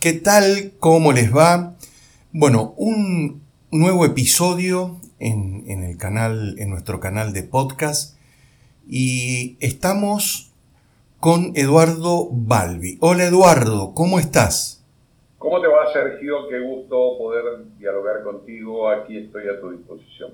[0.00, 0.72] ¿Qué tal?
[0.78, 1.76] ¿Cómo les va?
[2.32, 8.16] Bueno, un nuevo episodio en, el canal, en nuestro canal de podcast.
[8.88, 10.54] Y estamos
[11.20, 12.96] con Eduardo Balbi.
[13.02, 14.82] Hola Eduardo, ¿cómo estás?
[15.36, 16.48] ¿Cómo te va Sergio?
[16.48, 17.44] Qué gusto poder
[17.78, 18.88] dialogar contigo.
[18.88, 20.30] Aquí estoy a tu disposición.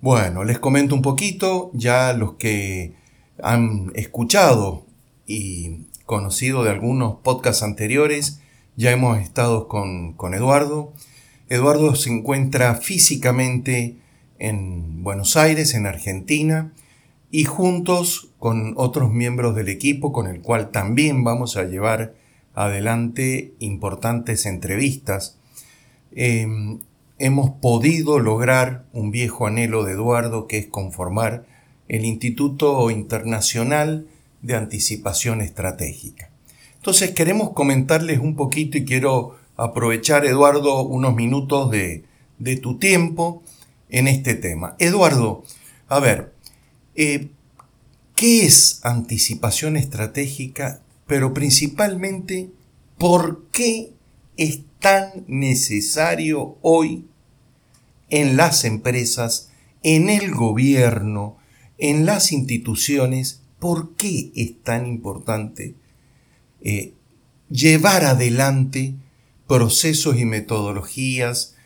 [0.00, 2.94] Bueno, les comento un poquito, ya los que
[3.42, 4.86] han escuchado
[5.26, 8.38] y conocido de algunos podcasts anteriores,
[8.76, 10.92] ya hemos estado con, Eduardo.
[11.48, 13.96] Eduardo se encuentra físicamente
[14.38, 16.72] en Buenos Aires, en Argentina,
[17.30, 22.14] y juntos con otros miembros del equipo con el cual también vamos a llevar
[22.54, 25.38] adelante importantes entrevistas,
[26.14, 26.80] em,
[27.18, 31.46] hemos podido lograr un viejo anhelo de Eduardo que es conformar
[31.88, 34.06] el Instituto Internacional
[34.42, 36.31] de Anticipación Estratégica.
[36.82, 42.02] Entonces queremos comentarles un poquito y quiero aprovechar, Eduardo, unos minutos de,
[42.60, 43.44] tu tiempo
[43.88, 44.74] en este tema.
[44.80, 45.44] Eduardo,
[45.86, 46.34] a ver,
[46.96, 47.28] eh,
[48.16, 50.82] ¿qué es anticipación estratégica?
[51.06, 52.50] Pero principalmente,
[52.98, 53.92] ¿por qué
[54.36, 57.06] es tan necesario hoy
[58.10, 59.50] en las empresas,
[59.84, 61.36] en el gobierno,
[61.78, 63.40] en las instituciones?
[63.60, 65.76] ¿Por qué es tan importante
[66.64, 66.92] eh,
[67.50, 68.94] llevar adelante
[69.46, 71.58] procesos y metodologías,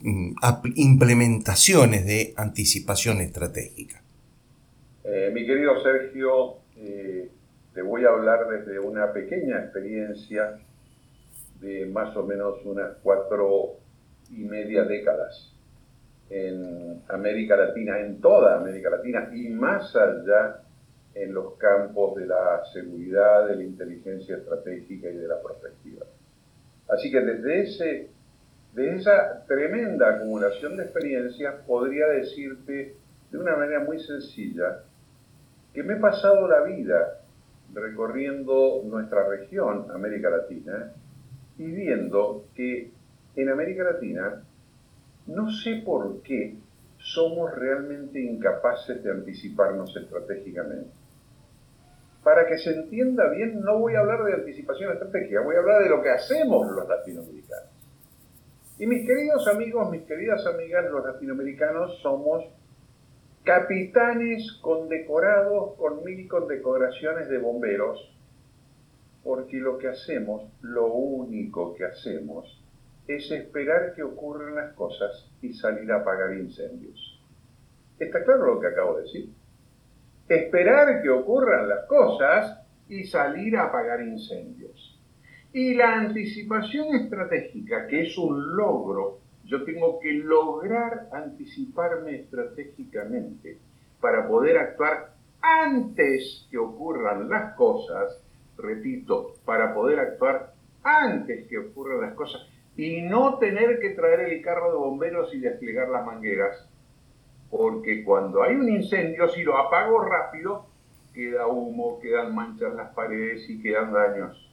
[0.00, 0.34] mm,
[0.76, 4.02] implementaciones de anticipación estratégica.
[5.04, 7.30] Eh, mi querido Sergio, eh,
[7.74, 10.58] te voy a hablar desde una pequeña experiencia
[11.60, 13.76] de más o menos unas cuatro
[14.30, 15.52] y media décadas
[16.30, 20.59] en América Latina, en toda América Latina y más allá
[21.20, 26.06] en los campos de la seguridad, de la inteligencia estratégica y de la perspectiva.
[26.88, 28.10] Así que desde ese,
[28.74, 32.94] de esa tremenda acumulación de experiencias podría decirte
[33.30, 34.82] de una manera muy sencilla
[35.74, 37.20] que me he pasado la vida
[37.72, 40.92] recorriendo nuestra región, América Latina,
[41.58, 42.90] y viendo que
[43.36, 44.42] en América Latina
[45.26, 46.56] no sé por qué
[46.98, 50.99] somos realmente incapaces de anticiparnos estratégicamente.
[52.22, 55.82] Para que se entienda bien, no voy a hablar de anticipación estratégica, voy a hablar
[55.82, 57.70] de lo que hacemos los latinoamericanos.
[58.78, 62.44] Y mis queridos amigos, mis queridas amigas, los latinoamericanos somos
[63.44, 68.14] capitanes condecorados con mil condecoraciones de bomberos,
[69.22, 72.62] porque lo que hacemos, lo único que hacemos,
[73.06, 77.20] es esperar que ocurran las cosas y salir a apagar incendios.
[77.98, 79.30] ¿Está claro lo que acabo de decir?
[80.34, 82.58] Esperar que ocurran las cosas
[82.88, 84.98] y salir a apagar incendios.
[85.52, 93.58] Y la anticipación estratégica, que es un logro, yo tengo que lograr anticiparme estratégicamente
[94.00, 98.22] para poder actuar antes que ocurran las cosas,
[98.56, 100.52] repito, para poder actuar
[100.82, 105.40] antes que ocurran las cosas y no tener que traer el carro de bomberos y
[105.40, 106.68] desplegar las mangueras
[107.50, 110.66] porque cuando hay un incendio, si lo apago rápido,
[111.12, 114.50] queda humo, quedan manchas en las paredes y quedan daños.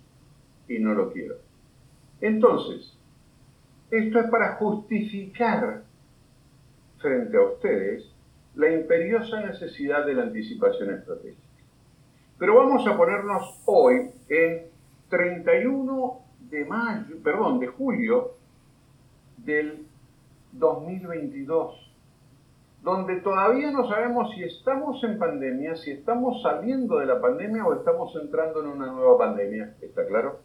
[0.68, 1.35] Y no lo quiero.
[2.19, 2.97] Entonces,
[3.91, 5.84] esto es para justificar
[6.97, 8.12] frente a ustedes
[8.56, 11.41] la imperiosa necesidad de la anticipación estratégica.
[12.40, 14.66] Pero vamos a ponernos hoy en
[15.09, 16.19] 31
[16.50, 18.31] de mayo, perdón, de julio
[19.38, 19.85] del
[20.53, 21.87] 2022
[22.82, 27.74] donde todavía no sabemos si estamos en pandemia, si estamos saliendo de la pandemia o
[27.74, 30.40] estamos entrando en una nueva pandemia, ¿está claro?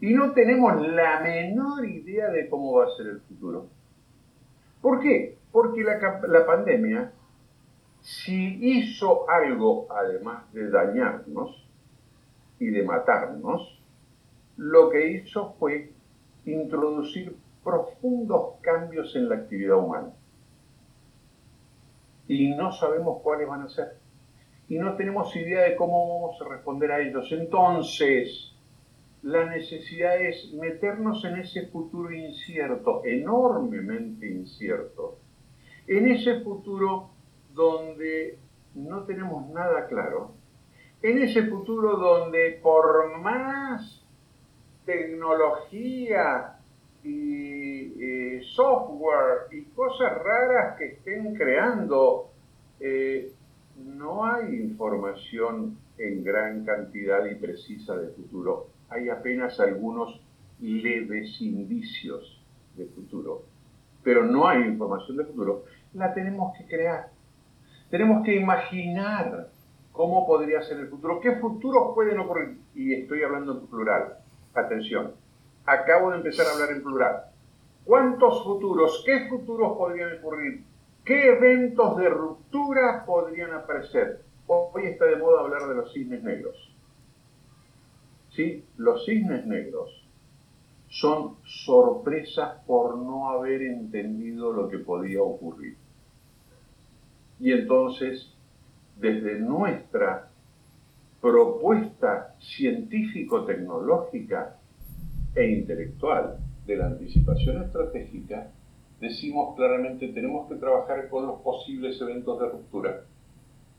[0.00, 3.66] Y no tenemos la menor idea de cómo va a ser el futuro.
[4.80, 5.38] ¿Por qué?
[5.52, 7.12] Porque la, pandemia,
[8.00, 11.68] si hizo algo además de dañarnos
[12.58, 13.80] y de matarnos,
[14.56, 15.92] lo que hizo fue
[16.44, 20.12] introducir profundos cambios en la actividad humana
[22.34, 23.96] y no sabemos cuáles van a ser.
[24.68, 27.30] Y no tenemos idea de cómo vamos a responder a ellos.
[27.30, 28.52] Entonces,
[29.22, 35.18] la necesidad es meternos en ese futuro incierto, enormemente incierto,
[35.86, 37.10] en ese futuro
[37.54, 38.38] donde
[38.74, 40.32] no tenemos nada claro,
[41.02, 44.04] en ese futuro donde por más
[44.84, 46.56] tecnología
[47.02, 47.63] y
[47.98, 52.30] eh, software y cosas raras que estén creando,
[52.80, 53.32] eh,
[53.76, 58.68] no hay información en gran cantidad y precisa de futuro.
[58.88, 60.20] Hay apenas algunos
[60.60, 62.42] leves indicios
[62.76, 63.42] de futuro,
[64.02, 67.10] pero no hay información de futuro, la tenemos que crear.
[67.90, 69.48] Tenemos que imaginar
[69.92, 72.58] cómo podría ser el futuro, qué futuros pueden ocurrir.
[72.74, 74.18] Y estoy hablando en plural.
[74.54, 75.12] Atención,
[75.64, 77.24] acabo de empezar a hablar en plural.
[77.84, 80.64] ¿Cuántos futuros, qué futuros podrían ocurrir?
[81.04, 84.22] ¿Qué eventos de ruptura podrían aparecer?
[84.46, 86.74] Hoy está de moda hablar de los cisnes negros.
[88.30, 88.64] ¿Sí?
[88.78, 90.02] Los cisnes negros
[90.88, 95.76] son sorpresas por no haber entendido lo que podía ocurrir.
[97.40, 98.32] Y entonces,
[98.96, 100.30] desde nuestra
[101.20, 104.56] propuesta científico-tecnológica
[105.34, 108.50] e intelectual de la anticipación estratégica,
[109.00, 113.04] decimos claramente tenemos que trabajar con los posibles eventos de ruptura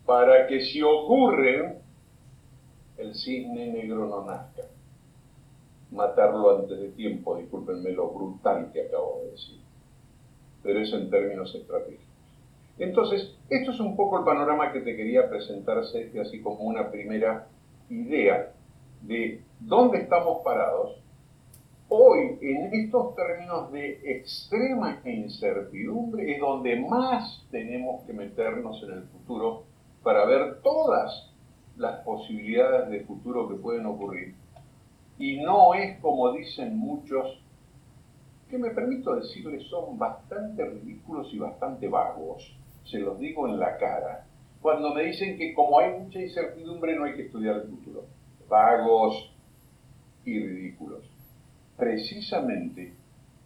[0.06, 1.80] para que si ocurren,
[2.98, 4.64] el cisne negro no nazca.
[5.92, 9.60] Matarlo antes de tiempo, discúlpenme lo brutal que acabo de decir,
[10.62, 12.06] pero es en términos estratégicos.
[12.78, 17.48] Entonces, esto es un poco el panorama que te quería presentar, así como una primera
[17.90, 18.52] idea
[19.02, 21.00] de dónde estamos parados
[21.90, 29.04] hoy, en estos términos de extrema incertidumbre, es donde más tenemos que meternos en el
[29.04, 29.64] futuro
[30.04, 31.32] para ver todas
[31.78, 34.36] las posibilidades de futuro que pueden ocurrir.
[35.18, 37.42] Y no es como dicen muchos,
[38.50, 43.78] que me permito decirles son bastante ridículos y bastante vagos, se los digo en la
[43.78, 44.28] cara,
[44.62, 48.06] cuando me dicen que como hay mucha incertidumbre no hay que estudiar el futuro.
[48.48, 49.32] Vagos
[50.24, 51.15] y ridículos
[51.78, 52.94] precisamente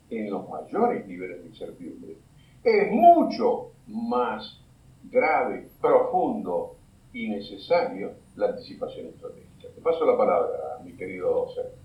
[0.10, 2.18] en los mayores niveles de incertidumbre,
[2.64, 4.60] es mucho más
[5.04, 6.76] grave, profundo
[7.14, 9.68] y necesario la anticipación estratégica.
[9.74, 11.80] Te paso la palabra, mi querido Sergio.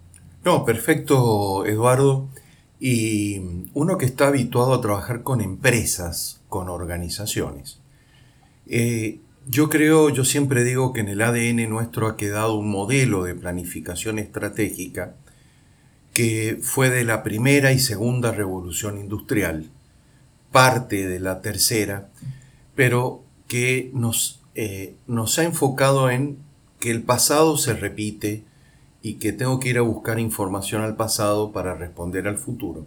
[0.44, 2.28] No, perfecto, Eduardo.
[2.78, 3.40] Y
[3.72, 7.80] uno que está habituado a trabajar con empresas, con organizaciones.
[8.66, 13.24] Eh, yo creo, yo siempre digo que en el ADN nuestro ha quedado un modelo
[13.24, 15.14] de planificación estratégica
[16.14, 19.68] que fue de la primera y segunda revolución industrial,
[20.52, 22.08] parte de la tercera,
[22.76, 26.38] pero que nos, eh, nos ha enfocado en
[26.78, 28.44] que el pasado se repite
[29.02, 32.86] y que tengo que ir a buscar información al pasado para responder al futuro.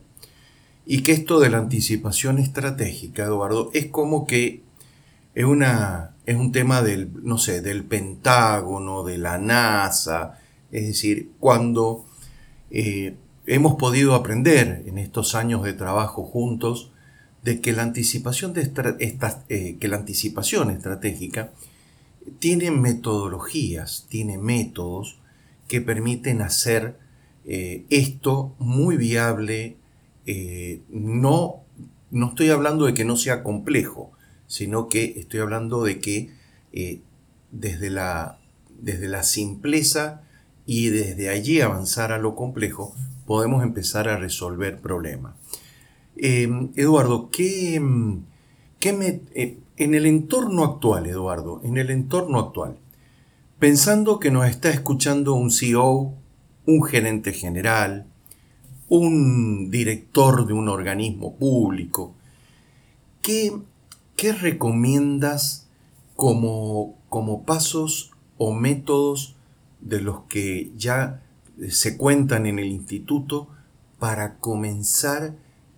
[0.86, 4.64] Y que esto de la anticipación estratégica, Eduardo, es como que
[5.36, 10.40] es, una, es un tema del, no sé, del Pentágono, de la NASA,
[10.72, 12.07] es decir, cuando
[12.70, 13.16] eh,
[13.46, 16.92] hemos podido aprender en estos años de trabajo juntos
[17.44, 18.72] de que la anticipación, de
[19.50, 21.54] eh, que la anticipación estratégica
[22.40, 25.20] tiene metodologías, tiene métodos
[25.68, 26.98] que permiten hacer
[27.46, 29.78] eh, esto muy viable.
[30.90, 31.64] No,
[32.12, 34.12] no estoy hablando de que no sea complejo,
[34.46, 36.32] sino que estoy hablando de que
[37.50, 38.38] desde, la,
[38.82, 40.27] desde la simpleza
[40.68, 42.94] y desde allí avanzar a lo complejo,
[43.26, 45.34] podemos empezar a resolver problemas.
[46.18, 47.82] Em, Eduardo, ¿qué,
[48.80, 52.78] qué me, eh, en el entorno actual, Eduardo, en el entorno actual,
[53.60, 56.14] pensando que nos está escuchando un CEO,
[56.66, 58.06] un gerente general,
[58.90, 62.14] un director de un organismo público,
[63.22, 63.54] ¿qué,
[64.18, 65.70] qué recomiendas
[66.18, 69.37] como, como pasos o métodos
[69.80, 71.22] de los que ya
[71.70, 73.48] se cuentan en el instituto
[74.00, 75.34] para comenzar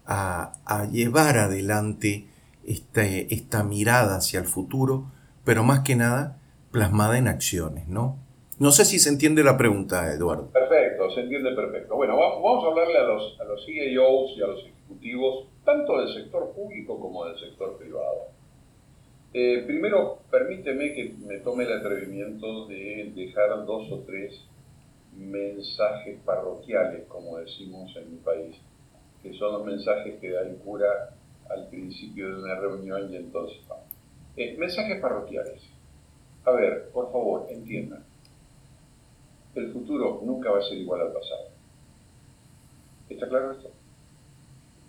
[0.06, 2.28] a, llevar adelante
[2.66, 5.06] este, esta mirada hacia el futuro,
[5.46, 6.40] pero más que nada
[6.72, 8.18] plasmada en acciones, ¿no?
[8.60, 10.50] No sé si se entiende la pregunta, Eduardo.
[10.52, 11.96] Perfecto, se entiende perfecto.
[11.96, 16.14] Bueno, vamos a hablarle a los, a los CEOs y a los ejecutivos, tanto del
[16.14, 18.39] sector público como del sector privado.
[19.32, 24.42] Eh, primero, permíteme que me tome el atrevimiento de dejar dos o tres
[25.16, 28.56] mensajes parroquiales, como decimos en mi país,
[29.22, 31.16] que son los mensajes que da el cura
[31.48, 33.86] al principio de una reunión y entonces vamos.
[34.36, 35.62] Eh, mensajes parroquiales.
[36.46, 38.04] A ver, por favor, entiendan.
[39.54, 41.50] El futuro nunca va a ser igual al pasado.
[43.10, 43.72] ¿Está claro esto?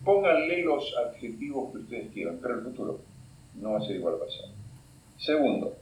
[0.03, 3.01] Pónganle los adjetivos que ustedes quieran, pero el futuro
[3.55, 4.53] no va a ser igual al pasado.
[5.19, 5.77] Segundo,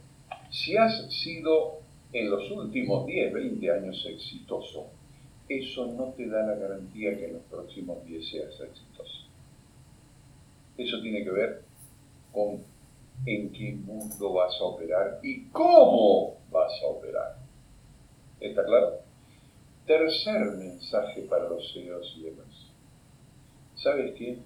[0.49, 1.79] si has sido
[2.11, 4.87] en los últimos 10, 20 años exitoso,
[5.47, 9.25] eso no te da la garantía que en los próximos 10 seas exitoso.
[10.77, 11.63] Eso tiene que ver
[12.31, 12.63] con
[13.25, 17.37] en qué mundo vas a operar y cómo vas a operar.
[18.39, 19.01] ¿Está claro?
[19.85, 22.47] Tercer mensaje para los CEOs y demás.
[23.75, 24.37] ¿Sabes qué?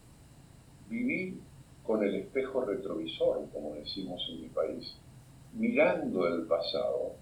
[0.89, 1.39] Vivir
[1.83, 4.95] con el espejo retrovisor, como decimos en mi país,
[5.53, 7.15] mirando el pasado,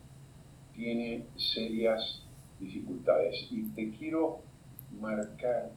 [0.76, 2.24] tiene serias
[2.60, 3.48] dificultades.
[3.52, 4.42] Y te quiero
[5.00, 5.72] marcar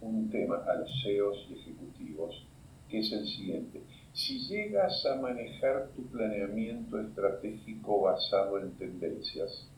[0.00, 2.46] un tema a los CEOs y ejecutivos,
[2.88, 3.82] que es el siguiente.
[4.12, 9.68] Si llegas a manejar tu planeamiento estratégico basado en tendencias,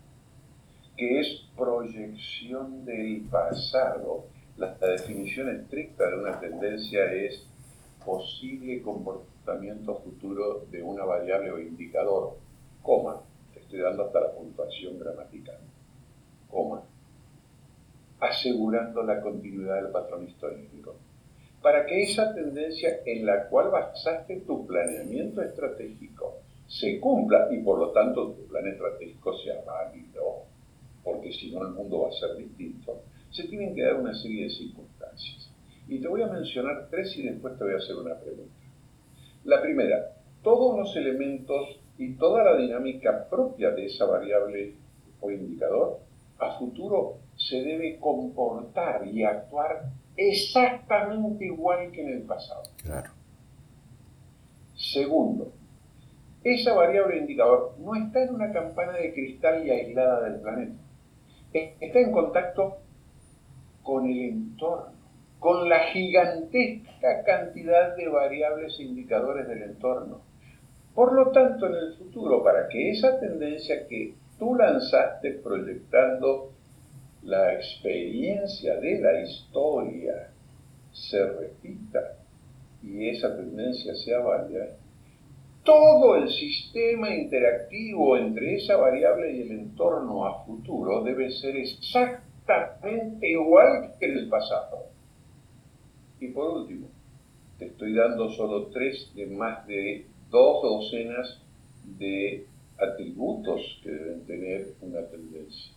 [0.97, 4.26] que es proyección del pasado,
[4.57, 7.47] la, definición estricta de una tendencia es
[8.04, 12.37] posible comportamiento futuro de una variable o indicador,
[12.83, 13.21] coma,
[13.54, 15.59] estoy dando hasta la puntuación gramatical,
[16.49, 16.83] coma,
[18.21, 20.97] asegurando la continuidad del patrón histórico.
[21.62, 27.78] Para que esa tendencia en la cual basaste tu planeamiento estratégico se cumpla y por
[27.78, 30.45] lo tanto tu plan estratégico sea válido,
[31.02, 34.45] porque si no el mundo va a ser distinto, se tienen que dar una serie
[34.45, 35.50] de circunstancias.
[35.90, 38.54] Y te voy a mencionar tres y después te voy a hacer una pregunta.
[39.42, 44.76] La primera, todos los elementos y toda la dinámica propia de esa variable
[45.20, 45.99] o indicador
[46.38, 52.62] a futuro se debe comportar y actuar exactamente igual que en el pasado.
[52.82, 53.11] Claro.
[54.76, 55.52] Segundo,
[56.44, 60.80] esa variable indicador no está en una campana de cristal y aislada del planeta.
[61.52, 62.78] Está en contacto
[63.82, 65.00] con el entorno,
[65.40, 70.20] con la gigantesca cantidad de variables e indicadores del entorno.
[70.94, 76.52] Por lo tanto, en el futuro, para que esa tendencia que tú lanzaste proyectando
[77.23, 80.30] la experiencia de la historia
[80.92, 82.00] se repita
[82.82, 84.76] y esa tendencia sea válida,
[85.64, 93.28] todo el sistema interactivo entre esa variable y el entorno a futuro debe ser exactamente
[93.28, 94.89] igual que en el pasado.
[96.21, 96.89] Y por último,
[97.59, 101.41] te estoy dando solo tres de más de dos docenas
[101.99, 102.47] de
[102.79, 105.73] atributos que deben tener una tendencia.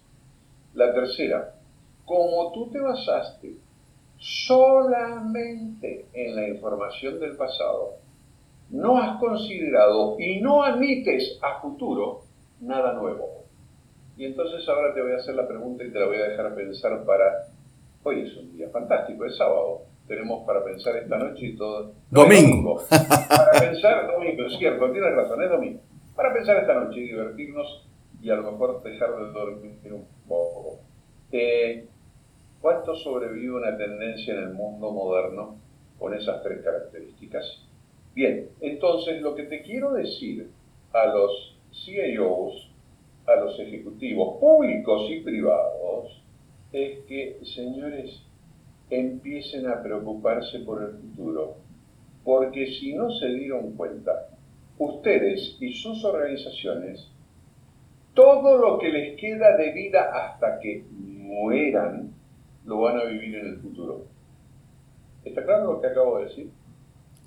[0.74, 1.56] La tercera,
[2.06, 3.56] como tú te basaste
[4.18, 7.96] solamente en la información del pasado,
[8.70, 12.22] no has considerado y no admites a futuro
[12.60, 13.44] nada nuevo.
[14.18, 16.54] Y entonces ahora te voy a hacer la pregunta y te la voy a dejar
[16.54, 17.48] pensar para...
[18.04, 19.93] Hoy es un día fantástico, es sábado.
[20.08, 21.94] Tenemos para pensar esta noche y todo...
[22.10, 22.82] Domingo.
[22.90, 25.80] Para pensar, domingo, es cierto, tienes razón, es domingo.
[26.16, 27.88] Para pensar esta noche y divertirnos
[28.22, 30.80] y a lo mejor dejar de dormir un poco.
[31.32, 31.88] Eh,
[32.62, 35.58] ¿Cuánto sobrevive una tendencia en el mundo moderno
[36.00, 37.68] con esas tres características?
[38.16, 40.50] Bien, entonces lo que te quiero decir
[40.94, 42.72] a los CIOs,
[43.26, 46.24] a los ejecutivos públicos y privados,
[46.72, 48.22] es que, señores,
[48.90, 51.56] empiecen a preocuparse por el futuro,
[52.24, 54.30] porque si no se dieron cuenta,
[54.78, 57.10] ustedes y sus organizaciones,
[58.14, 62.12] todo lo que les queda de vida hasta que mueran,
[62.66, 64.06] lo van a vivir en el futuro.
[65.26, 66.50] ¿Está claro lo que acabo de decir?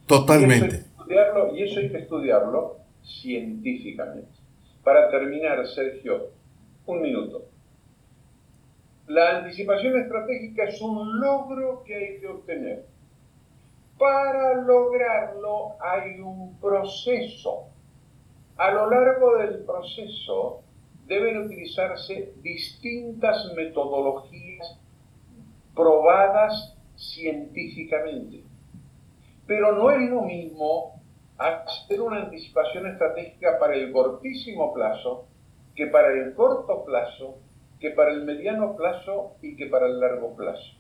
[0.07, 0.85] Totalmente.
[1.09, 4.29] Y eso, hay que estudiarlo científicamente.
[4.83, 6.31] Para terminar, Sergio,
[6.87, 7.45] un minuto.
[9.07, 12.87] La anticipación estratégica es un logro que hay que obtener.
[13.99, 17.69] Para lograrlo hay un proceso.
[18.57, 20.63] A lo largo del proceso
[21.07, 24.81] deben utilizarse distintas metodologías
[25.75, 28.43] probadas científicamente.
[29.47, 31.01] Pero no es lo mismo
[31.39, 35.27] hacer una anticipación estratégica para el cortísimo plazo
[35.77, 37.39] que para el corto plazo,
[37.81, 40.73] que para el mediano plazo y que para el largo plazo.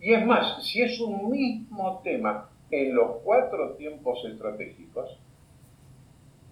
[0.00, 5.18] Y es más, si es un mismo tema en los cuatro tiempos estratégicos,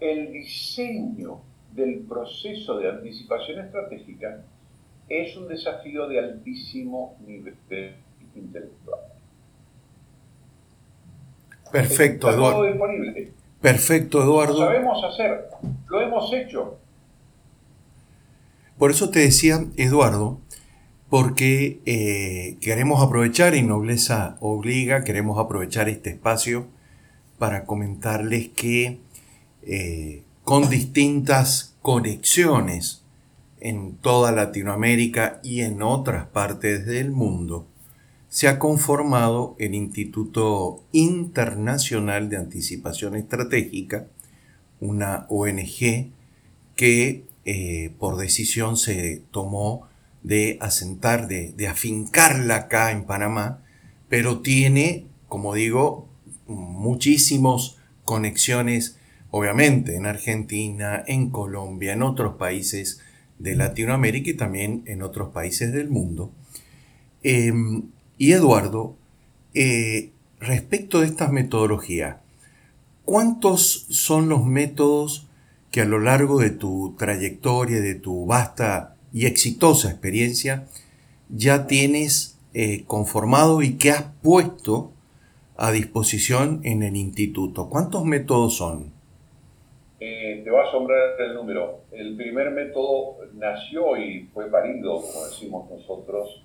[0.01, 1.41] el diseño
[1.73, 4.43] del proceso de anticipación estratégica
[5.09, 7.57] es un desafío de altísimo nivel
[8.35, 9.01] intelectual.
[11.73, 12.65] Perfecto, Eduardo.
[12.65, 13.33] disponible.
[13.61, 14.53] Perfecto, Eduardo.
[14.55, 15.49] Lo sabemos hacer,
[15.89, 16.79] lo hemos hecho.
[18.79, 20.41] Por eso te decía, Eduardo,
[21.11, 26.69] porque eh, queremos aprovechar, y Nobleza obliga, queremos aprovechar este espacio
[27.39, 29.01] para comentarles que
[29.63, 33.03] eh, con distintas conexiones
[33.61, 37.67] en toda Latinoamérica y en otras partes del mundo,
[38.29, 44.07] se ha conformado el Instituto Internacional de Anticipación Estratégica,
[44.81, 46.11] una ONG
[46.77, 49.89] que eh, por decisión se tomó
[50.23, 53.63] de asentar, de, afincarla acá en Panamá,
[54.11, 56.11] pero tiene, como digo,
[56.47, 58.99] muchísimas conexiones,
[59.31, 63.01] obviamente, en Argentina, en Colombia, en otros países
[63.39, 66.31] de Latinoamérica y también en otros países del mundo.
[67.23, 67.85] Em,
[68.19, 68.95] y Eduardo,
[69.55, 72.17] eh, respecto de estas metodologías,
[73.07, 75.28] ¿cuántos son los métodos
[75.71, 80.67] que a lo largo de tu trayectoria, de tu vasta y exitosa experiencia,
[81.29, 84.93] ya tienes eh, conformado y que has puesto
[85.59, 87.69] a disposición en el instituto?
[87.69, 88.93] ¿Cuántos métodos son?
[90.01, 91.81] Eh, te va a asombrar el número.
[91.91, 96.45] El primer método nació y fue parido, como decimos nosotros,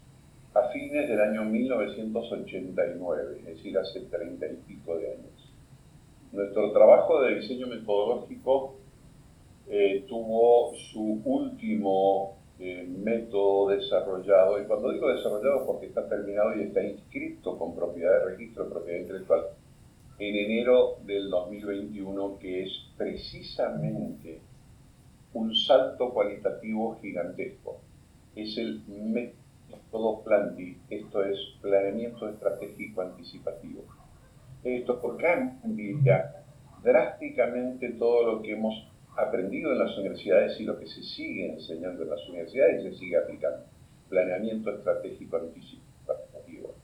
[0.55, 5.53] a fines del año 1989, es decir, hace treinta y pico de años.
[6.31, 8.75] Nuestro trabajo de diseño metodológico
[9.67, 16.63] eh, tuvo su último eh, método desarrollado, y cuando digo desarrollado porque está terminado y
[16.63, 19.41] está inscrito con propiedad de registro de propiedad intelectual,
[20.19, 24.39] en enero del 2021, que es precisamente
[25.33, 27.79] un salto cualitativo gigantesco.
[28.35, 33.83] Es el método PLANTI, esto es planeamiento estratégico anticipativo.
[34.63, 36.43] Esto cambia
[36.83, 42.03] drásticamente todo lo que hemos aprendido en las universidades y lo que se sigue enseñando
[42.03, 43.65] en las universidades y se sigue aplicando.
[44.09, 46.75] Planeamiento estratégico anticipativo.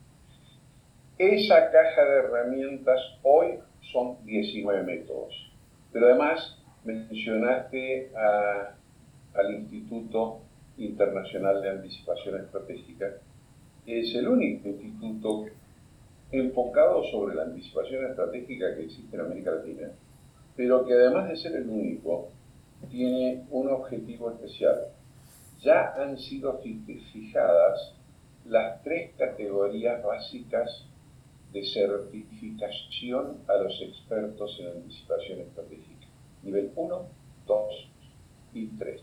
[1.17, 3.59] Esa caja de herramientas hoy
[3.91, 5.33] son 19 métodos.
[5.91, 10.41] Pero además mencionaste al Instituto
[10.77, 13.17] Internacional de Anticipación Estratégica,
[13.86, 15.45] que es el único instituto
[16.31, 19.89] enfocado sobre la anticipación estratégica que existe en América Latina
[20.59, 22.31] pero que además de ser el único,
[22.91, 24.89] tiene un objetivo especial.
[25.61, 27.95] Ya han sido fijadas
[28.43, 30.85] las tres categorías básicas
[31.53, 36.07] de certificación a los expertos en anticipación estratégica.
[36.43, 37.07] Nivel 1,
[37.48, 37.89] 2
[38.55, 39.01] y 3.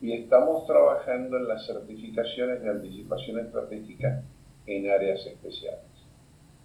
[0.00, 4.24] Y estamos trabajando en las certificaciones de anticipación estratégica
[4.64, 5.84] en áreas especiales.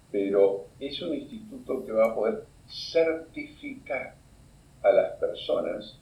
[0.10, 4.16] Pero es un instituto que va a poder certificar
[4.82, 6.00] a las personas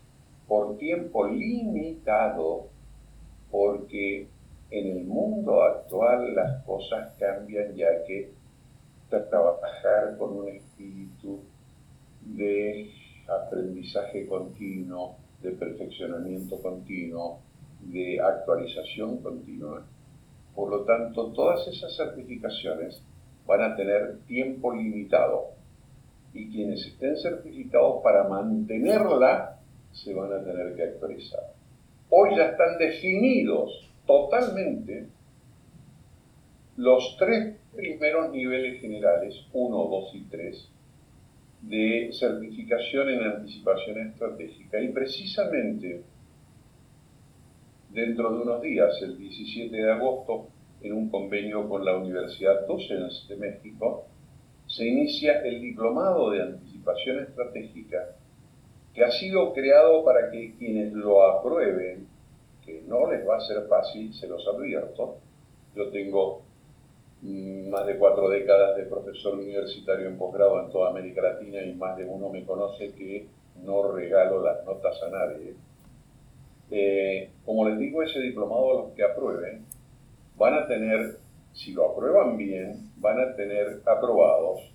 [0.47, 2.69] por tiempo limitado
[3.49, 4.27] porque
[4.69, 8.31] en el mundo actual las cosas cambian ya que
[9.09, 11.41] trabajar con un espíritu
[12.21, 12.89] de
[13.27, 17.39] aprendizaje continuo, de perfeccionamiento continuo,
[17.81, 19.85] de actualización continua.
[20.55, 23.03] Por lo tanto, todas esas certificaciones
[23.45, 25.60] van a tener tiempo limitado
[26.33, 29.59] y quienes estén certificados para mantenerla
[29.91, 31.53] se van a tener que actualizar.
[32.09, 35.07] Hoy ya están definidos totalmente
[36.77, 40.69] los tres primeros niveles generales, 1, 2 y 3,
[41.61, 44.81] de certificación en anticipación estratégica.
[44.81, 46.03] Y precisamente
[47.89, 50.47] dentro de unos días, el 17 de agosto,
[50.81, 54.07] en un convenio con la Universidad Docens de México,
[54.71, 58.15] se inicia el diplomado de anticipación estratégica
[58.93, 62.07] que ha sido creado para que quienes lo aprueben,
[62.65, 65.17] que no les va a ser fácil, se los advierto.
[65.75, 66.43] Yo tengo
[67.21, 71.73] mm, más de cuatro décadas de profesor universitario en posgrado en toda América Latina y
[71.73, 73.27] más de uno me conoce que
[73.63, 75.53] no regalo las notas a nadie.
[76.69, 79.65] Eh, como les digo, ese diplomado los que aprueben
[80.37, 81.17] van a tener
[81.53, 84.71] si lo aprueban bien, van a tener aprobados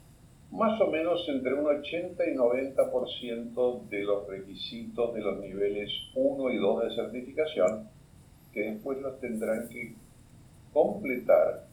[0.51, 6.51] más o menos entre un 80 y 90% de los requisitos de los niveles 1
[6.51, 7.89] y 2 de certificación,
[8.53, 9.95] que después los tendrán que
[10.73, 11.67] completar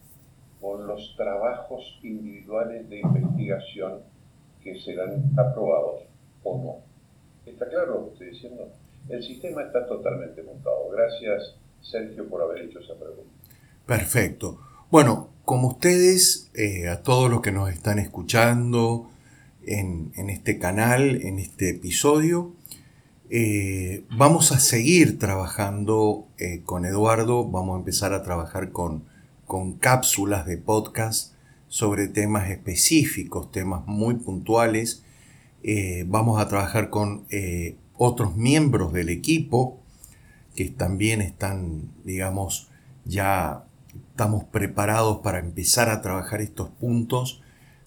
[0.60, 4.00] con los trabajos individuales de investigación
[4.62, 6.02] que serán aprobados
[6.42, 7.50] o no.
[7.50, 8.68] ¿Está claro lo que estoy diciendo?
[9.08, 10.88] El sistema está totalmente montado.
[10.90, 13.30] Gracias, Sergio, por haber hecho esa pregunta.
[13.86, 14.58] Perfecto.
[14.94, 19.10] Bueno, como ustedes, eh, a todos los que nos están escuchando
[19.66, 22.52] en, este canal, en este episodio,
[23.28, 29.02] eh, vamos a seguir trabajando eh, con Eduardo, vamos a empezar a trabajar con,
[29.48, 31.34] con cápsulas de podcast
[31.66, 35.02] sobre temas específicos, temas muy puntuales.
[36.06, 37.26] vamos a trabajar con
[37.96, 39.80] otros miembros del equipo
[40.54, 42.68] que también están, digamos,
[43.04, 43.64] ya
[44.10, 47.42] estamos preparados para empezar a trabajar estos puntos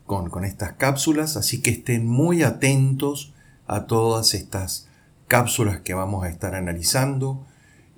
[0.05, 3.33] con, con, estas cápsulas, así que estén muy atentos
[3.65, 4.87] a todas estas
[5.27, 7.45] cápsulas que vamos a estar analizando.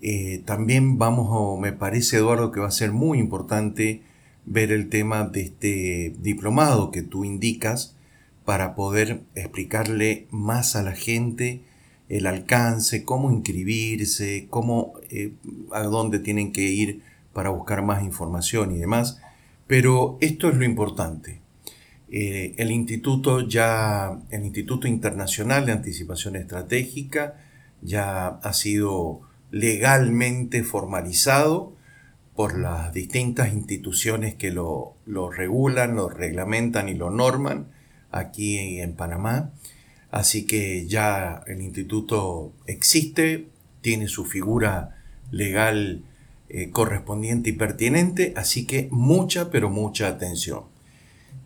[0.01, 4.03] Eh, también vamos, me parece Eduardo, que va a ser muy importante
[4.45, 7.95] ver el tema de este diplomado que tú indicas
[8.45, 11.63] para poder explicarle más a la gente
[12.07, 15.33] el alcance, cómo inscribirse, cómo, eh,
[15.71, 19.21] a dónde tienen que ir para buscar más información y demás.
[19.67, 21.41] Pero esto es lo importante.
[22.11, 27.35] Eh, el instituto ya, el Instituto Internacional de Anticipación Estratégica
[27.81, 31.73] ya ha sido legalmente formalizado
[32.35, 37.67] por las distintas instituciones que lo, lo regulan, lo reglamentan y lo norman
[38.11, 39.51] aquí en Panamá.
[40.09, 43.49] Así que ya el instituto existe,
[43.81, 44.97] tiene su figura
[45.31, 46.03] legal
[46.49, 50.63] eh, correspondiente y pertinente, así que mucha, pero mucha atención.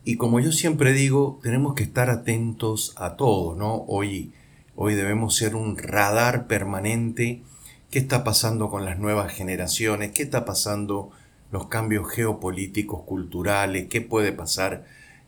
[0.04, 3.84] Y como yo siempre digo, tenemos que estar atentos a todo, ¿no?
[3.86, 4.32] Hoy,
[4.76, 7.42] hoy debemos ser un radar permanente.
[7.90, 10.10] ¿Qué está pasando con las nuevas generaciones?
[10.12, 11.10] ¿Qué está pasando
[11.50, 13.86] los cambios geopolíticos, culturales?
[13.88, 14.84] ¿Qué puede pasar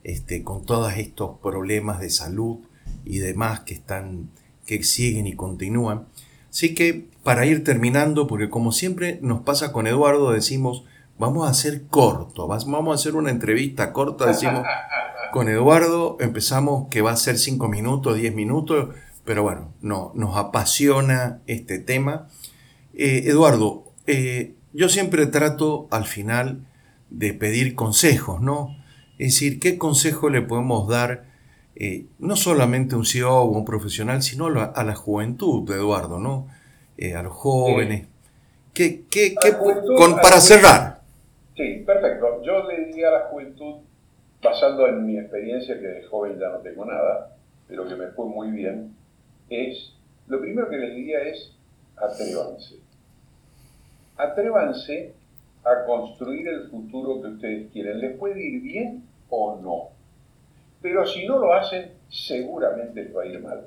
[0.07, 2.59] este, con todos estos problemas de salud
[3.05, 4.31] y demás que están,
[4.65, 6.07] que siguen y continúan.
[6.49, 10.85] Así que para ir terminando, porque como siempre nos pasa con Eduardo, decimos,
[11.19, 14.63] vamos a hacer corto, vamos a hacer una entrevista corta, decimos,
[15.33, 20.37] con Eduardo empezamos que va a ser 5 minutos, 10 minutos, pero bueno, no, nos
[20.37, 22.29] apasiona este tema.
[22.95, 26.65] Eh, Eduardo, eh, yo siempre trato al final
[27.11, 28.77] de pedir consejos, ¿no?
[29.19, 31.25] Es decir, ¿qué consejo le podemos dar
[31.75, 36.47] eh, no solamente a un CEO o un profesional, sino a la, juventud, Eduardo, ¿no?
[36.99, 38.07] Eh, a los jóvenes.
[38.73, 41.01] ¿Qué, qué, qué para cerrar?
[41.57, 42.43] Sí, perfecto.
[42.43, 43.77] Yo le diría a la juventud,
[44.43, 47.37] basando en mi experiencia, que de joven ya no tengo nada,
[47.69, 48.95] pero que me fue muy bien,
[49.49, 49.93] es,
[50.27, 51.53] lo primero que les diría es,
[51.97, 52.77] atrévanse.
[54.17, 55.15] Atrévanse
[55.65, 58.01] a construir el futuro que ustedes quieren.
[58.01, 59.89] Les puede ir bien o no.
[60.81, 63.67] Pero si no lo hacen, seguramente les va a ir mal.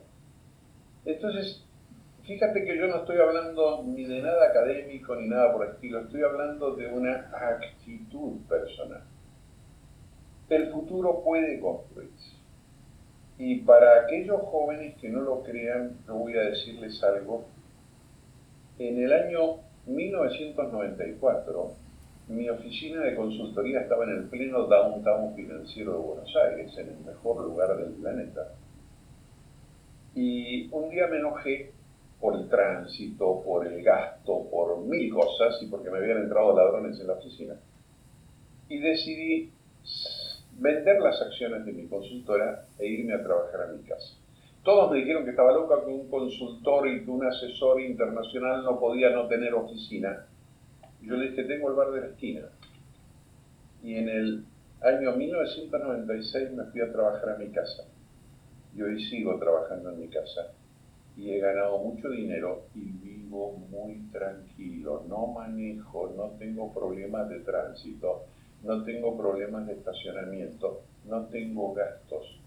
[1.06, 1.64] Entonces,
[2.30, 6.02] fíjate que yo no estoy hablando ni de nada académico ni nada por el estilo,
[6.02, 9.02] estoy hablando de una actitud personal.
[10.48, 12.38] El futuro puede construirse.
[13.40, 17.46] Y para aquellos jóvenes que no lo crean, yo voy a decirles algo.
[18.78, 21.72] En el año 1994,
[22.28, 27.00] mi oficina de consultoría estaba en el pleno downtown financiero de Buenos Aires, en el
[27.00, 28.54] mejor lugar del planeta.
[30.14, 31.79] Y un día me enojé
[32.20, 37.00] por el tránsito, por el gasto, por mil cosas y porque me habían entrado ladrones
[37.00, 37.56] en la oficina.
[38.68, 39.52] Y decidí
[40.60, 44.16] vender las acciones de mi consultora e irme a trabajar a mi casa.
[44.64, 48.80] Todos me dijeron que estaba loca, que un consultor y que un asesor internacional no
[48.80, 50.26] podía no tener oficina
[51.02, 52.42] yo le dije, tengo el bar de la esquina.
[53.82, 54.46] Y en el
[54.82, 57.84] año 1996 me fui a trabajar a mi casa.
[58.76, 60.52] Y hoy sigo trabajando en mi casa.
[61.18, 65.04] Y he ganado mucho dinero y vivo muy tranquilo.
[65.08, 68.24] No manejo, no tengo problemas de tránsito,
[68.64, 72.40] no tengo problemas de estacionamiento, no tengo gastos.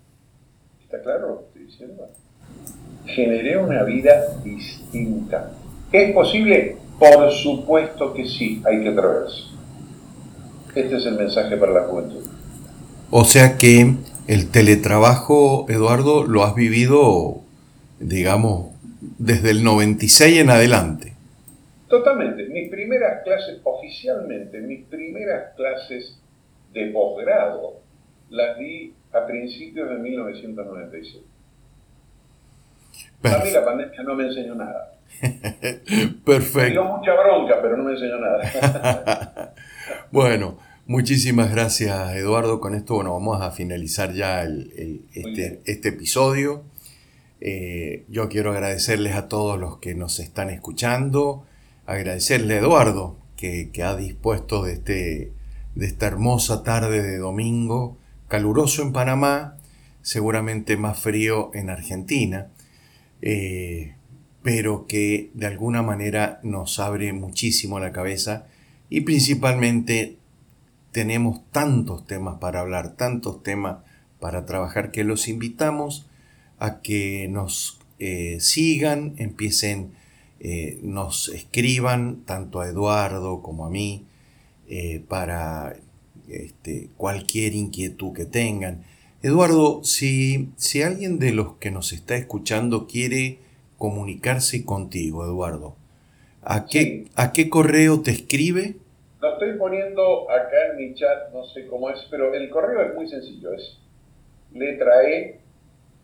[0.82, 2.08] ¿Está claro lo que estoy diciendo?
[3.06, 5.52] Generé una vida distinta.
[5.90, 6.76] ¿Es posible?
[6.98, 9.42] Por supuesto que sí, hay que atreverse.
[10.74, 12.24] Este es el mensaje para la juventud.
[13.10, 13.94] O sea que
[14.26, 17.41] el teletrabajo, Eduardo, lo has vivido,
[18.02, 18.74] digamos,
[19.18, 21.12] desde el 96 en adelante.
[21.88, 22.46] Totalmente.
[22.46, 26.18] Mis primeras clases, oficialmente, mis primeras clases
[26.72, 27.80] de posgrado
[28.30, 31.22] las di a principios de 1996.
[33.24, 34.94] A mí la pandemia no me enseñó nada.
[36.24, 36.58] Perfecto.
[36.58, 39.54] Me dio mucha bronca, pero no me enseñó nada.
[40.10, 42.60] bueno, muchísimas gracias Eduardo.
[42.60, 46.64] Con esto bueno, vamos a finalizar ya este, este, episodio.
[47.44, 51.44] Eh, yo quiero agradecerles a todos los que nos están escuchando.
[51.86, 55.32] Agradecerle a Eduardo que, ha dispuesto de, este,
[55.74, 59.56] de esta hermosa tarde de domingo, caluroso en Panamá,
[60.02, 62.46] seguramente más frío en Argentina.
[63.22, 63.96] Eh,
[64.44, 68.46] pero que de alguna manera nos abre muchísimo la cabeza
[68.88, 70.16] y principalmente
[70.92, 73.78] tenemos tantos temas para hablar, tantos temas
[74.20, 76.06] para trabajar que los invitamos
[76.62, 79.94] a que nos eh, sigan, empiecen,
[80.38, 84.06] eh, nos escriban tanto a Eduardo como a mí
[84.68, 85.74] eh, para
[86.28, 88.84] este, cualquier inquietud que tengan.
[89.22, 93.38] Eduardo, si, si alguien de los que nos está escuchando quiere
[93.76, 95.74] comunicarse contigo, Eduardo,
[96.44, 98.74] ¿A qué, ¿A qué correo te escribe?
[99.20, 102.94] Lo estoy poniendo acá en mi chat, no sé cómo es, pero el correo es
[102.94, 103.78] muy sencillo, es
[104.52, 105.41] letra E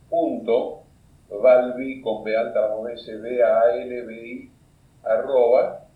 [0.09, 0.85] punto
[1.29, 4.51] valvi con B alta S B A L B I
[5.03, 5.87] arroba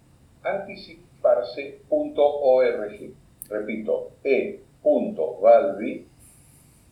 [0.43, 3.15] anticiparse.org.
[3.49, 6.07] Repito, e punto valvi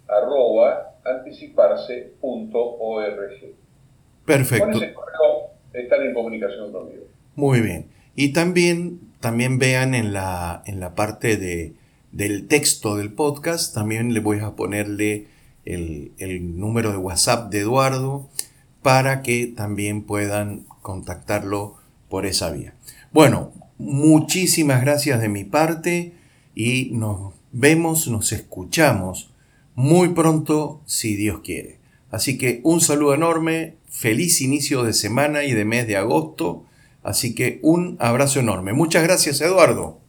[0.06, 3.54] arroba anticiparse.org.
[4.26, 4.66] Perfecto.
[4.66, 7.04] Con ese correo están en comunicación conmigo.
[7.36, 7.86] Muy bien.
[8.14, 11.74] Y también, también vean en la, en la parte de,
[12.12, 15.28] del texto del podcast, también le voy a ponerle
[15.64, 18.28] el, número de WhatsApp de Eduardo
[18.82, 21.76] para que también puedan contactarlo
[22.08, 22.74] por esa vía.
[23.12, 26.14] Bueno, muchísimas gracias de mi parte
[26.54, 29.30] y nos vemos, nos escuchamos
[29.74, 31.78] muy pronto si Dios quiere.
[32.10, 36.64] Así que un saludo enorme, feliz inicio de semana y de mes de agosto.
[37.02, 38.72] Así que un abrazo enorme.
[38.72, 40.00] Muchas gracias Eduardo.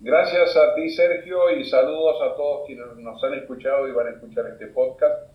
[0.00, 4.10] Gracias a ti Sergio y saludos a todos quienes nos han escuchado y van a
[4.10, 5.30] escuchar este podcast.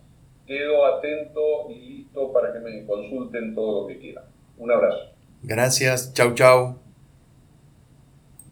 [0.47, 4.25] Quedo atento y listo para que me consulten todo lo que quieran.
[4.57, 5.11] Un abrazo.
[5.43, 6.13] Gracias.
[6.13, 6.84] Chau, chau.